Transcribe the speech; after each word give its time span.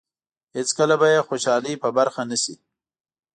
هېڅکله 0.57 0.95
به 1.01 1.07
یې 1.13 1.19
خوشالۍ 1.27 1.73
په 1.83 1.89
برخه 1.97 2.21
نه 2.29 2.37
شي. 2.43 2.55